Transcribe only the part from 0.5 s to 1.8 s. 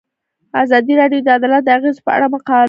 ازادي راډیو د عدالت د